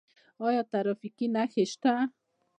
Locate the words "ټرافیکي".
0.71-1.27